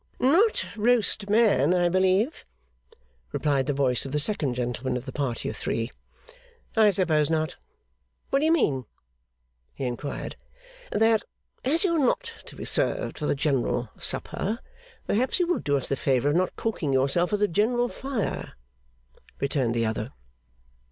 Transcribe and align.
'Not 0.19 0.65
roast 0.75 1.29
man, 1.29 1.75
I 1.75 1.87
believe,' 1.87 2.43
replied 3.31 3.67
the 3.67 3.73
voice 3.73 4.03
of 4.03 4.11
the 4.11 4.17
second 4.17 4.55
gentleman 4.55 4.97
of 4.97 5.05
the 5.05 5.11
party 5.11 5.47
of 5.47 5.55
three. 5.55 5.91
'I 6.75 6.89
suppose 6.89 7.29
not. 7.29 7.55
What 8.31 8.39
d'ye 8.39 8.49
mean?' 8.49 8.85
he 9.75 9.83
inquired. 9.85 10.37
'That, 10.91 11.21
as 11.63 11.83
you 11.83 11.97
are 11.97 11.99
not 11.99 12.33
to 12.47 12.55
be 12.55 12.65
served 12.65 13.19
for 13.19 13.27
the 13.27 13.35
general 13.35 13.89
supper, 13.99 14.57
perhaps 15.05 15.39
you 15.39 15.45
will 15.45 15.59
do 15.59 15.77
us 15.77 15.87
the 15.87 15.95
favour 15.95 16.29
of 16.29 16.35
not 16.35 16.55
cooking 16.55 16.91
yourself 16.91 17.31
at 17.31 17.37
the 17.37 17.47
general 17.47 17.87
fire,' 17.87 18.53
returned 19.39 19.75
the 19.75 19.85
other. 19.85 20.13